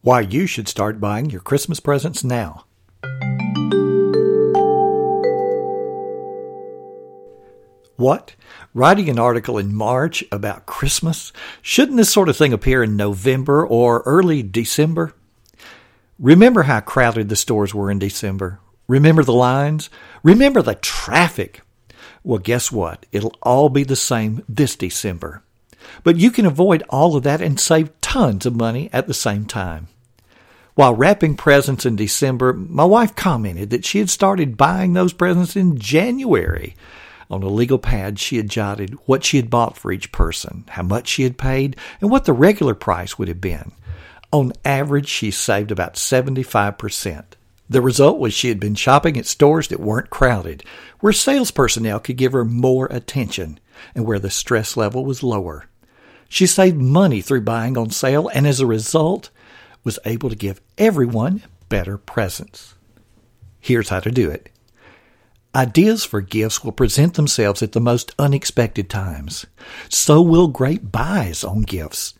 [0.00, 2.66] Why you should start buying your Christmas presents now.
[7.96, 8.36] What?
[8.74, 11.32] Writing an article in March about Christmas?
[11.62, 15.14] Shouldn't this sort of thing appear in November or early December?
[16.20, 18.60] Remember how crowded the stores were in December?
[18.86, 19.90] Remember the lines?
[20.22, 21.62] Remember the traffic?
[22.22, 23.04] Well, guess what?
[23.10, 25.42] It'll all be the same this December.
[26.04, 29.44] But you can avoid all of that and save tons of money at the same
[29.44, 29.88] time.
[30.74, 35.56] While wrapping presents in December, my wife commented that she had started buying those presents
[35.56, 36.76] in January.
[37.30, 40.82] On a legal pad, she had jotted what she had bought for each person, how
[40.82, 43.72] much she had paid, and what the regular price would have been.
[44.32, 47.24] On average, she saved about 75%.
[47.68, 50.64] The result was she had been shopping at stores that weren't crowded,
[51.00, 53.58] where sales personnel could give her more attention,
[53.94, 55.66] and where the stress level was lower.
[56.28, 59.30] She saved money through buying on sale, and as a result,
[59.84, 62.74] was able to give everyone better presents.
[63.60, 64.50] Here's how to do it.
[65.54, 69.46] Ideas for gifts will present themselves at the most unexpected times.
[69.88, 72.14] So will great buys on gifts.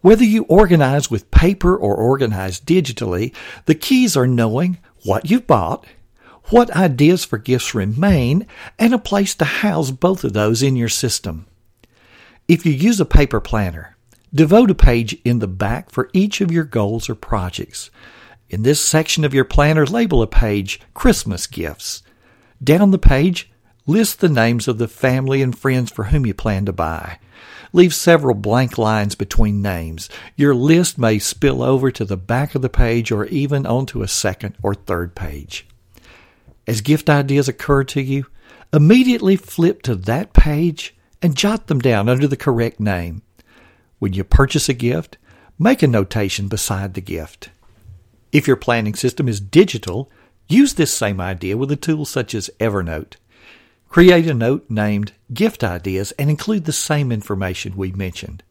[0.00, 3.34] Whether you organize with paper or organize digitally,
[3.66, 5.86] the keys are knowing what you've bought,
[6.50, 8.46] what ideas for gifts remain,
[8.78, 11.46] and a place to house both of those in your system.
[12.46, 13.96] If you use a paper planner,
[14.34, 17.90] devote a page in the back for each of your goals or projects.
[18.50, 22.02] In this section of your planner, label a page Christmas Gifts.
[22.62, 23.50] Down the page,
[23.86, 27.18] list the names of the family and friends for whom you plan to buy.
[27.72, 30.10] Leave several blank lines between names.
[30.36, 34.08] Your list may spill over to the back of the page or even onto a
[34.08, 35.66] second or third page.
[36.66, 38.26] As gift ideas occur to you,
[38.70, 43.22] immediately flip to that page and jot them down under the correct name.
[43.98, 45.16] When you purchase a gift,
[45.58, 47.48] make a notation beside the gift.
[48.30, 50.10] If your planning system is digital,
[50.50, 53.14] use this same idea with a tool such as Evernote.
[53.88, 58.42] Create a note named Gift Ideas and include the same information we mentioned.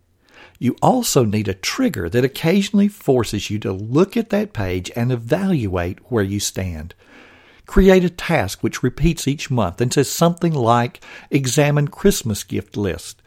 [0.57, 5.11] You also need a trigger that occasionally forces you to look at that page and
[5.11, 6.95] evaluate where you stand.
[7.73, 13.23] Create a task which repeats each month and says something like Examine Christmas gift list.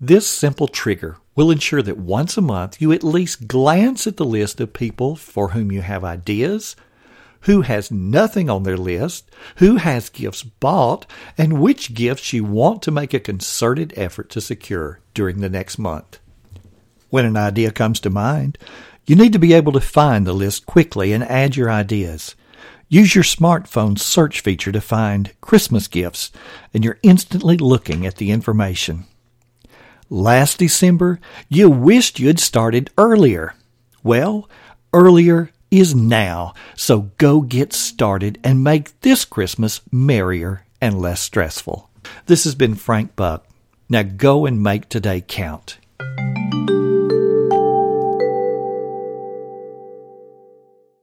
[0.00, 4.24] This simple trigger will ensure that once a month you at least glance at the
[4.24, 6.76] list of people for whom you have ideas,
[7.40, 11.04] who has nothing on their list, who has gifts bought,
[11.36, 15.78] and which gifts you want to make a concerted effort to secure during the next
[15.78, 16.20] month.
[17.10, 18.56] When an idea comes to mind,
[19.06, 22.34] you need to be able to find the list quickly and add your ideas.
[22.90, 26.32] Use your smartphone's search feature to find Christmas gifts,
[26.72, 29.04] and you're instantly looking at the information.
[30.08, 33.54] Last December, you wished you'd started earlier.
[34.02, 34.48] Well,
[34.94, 36.54] earlier is now.
[36.76, 41.90] So go get started and make this Christmas merrier and less stressful.
[42.24, 43.46] This has been Frank Buck.
[43.90, 45.76] Now go and make today count.